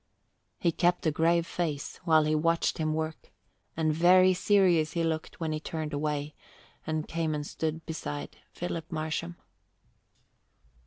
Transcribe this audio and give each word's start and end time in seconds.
He 0.57 0.71
kept 0.71 1.05
a 1.05 1.11
grave 1.11 1.45
face 1.45 1.97
while 2.05 2.23
he 2.23 2.33
watched 2.33 2.79
him 2.79 2.95
work, 2.95 3.31
and 3.77 3.93
very 3.93 4.33
serious 4.33 4.93
he 4.93 5.03
looked 5.03 5.39
when 5.39 5.51
he 5.51 5.59
turned 5.59 5.93
away 5.93 6.33
and 6.87 7.07
came 7.07 7.35
and 7.35 7.45
stood 7.45 7.85
beside 7.85 8.37
Philip 8.51 8.91
Marsham. 8.91 9.35